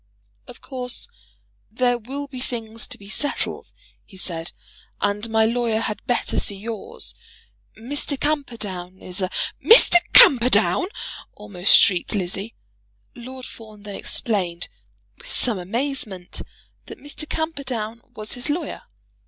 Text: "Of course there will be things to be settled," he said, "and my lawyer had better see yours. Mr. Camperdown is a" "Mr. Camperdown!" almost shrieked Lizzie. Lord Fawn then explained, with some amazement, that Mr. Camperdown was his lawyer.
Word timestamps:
"Of 0.47 0.61
course 0.61 1.07
there 1.69 1.99
will 1.99 2.25
be 2.25 2.39
things 2.41 2.87
to 2.87 2.97
be 2.97 3.07
settled," 3.07 3.71
he 4.03 4.17
said, 4.17 4.51
"and 4.99 5.29
my 5.29 5.45
lawyer 5.45 5.79
had 5.79 6.03
better 6.07 6.39
see 6.39 6.57
yours. 6.57 7.13
Mr. 7.77 8.19
Camperdown 8.19 8.97
is 8.97 9.21
a" 9.21 9.29
"Mr. 9.71 9.97
Camperdown!" 10.11 10.87
almost 11.35 11.77
shrieked 11.77 12.15
Lizzie. 12.15 12.55
Lord 13.13 13.45
Fawn 13.45 13.83
then 13.83 13.93
explained, 13.93 14.69
with 15.19 15.29
some 15.29 15.59
amazement, 15.59 16.41
that 16.87 16.97
Mr. 16.97 17.29
Camperdown 17.29 18.01
was 18.15 18.33
his 18.33 18.49
lawyer. 18.49 18.81